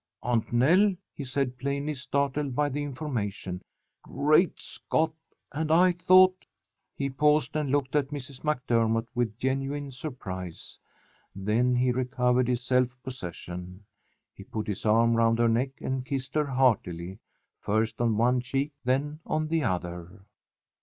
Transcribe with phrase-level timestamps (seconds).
[0.23, 3.61] "Aunt Nell!" he said, plainly startled by the information.
[4.01, 5.13] "Great Scott!
[5.51, 6.47] and I thought"
[6.97, 8.43] He paused and looked at Mrs.
[8.43, 10.79] MacDermott with genuine surprise.
[11.35, 13.85] Then he recovered his self possession.
[14.33, 17.19] He put his arm round her neck and kissed her heartily,
[17.59, 20.23] first on one cheek, then on the other.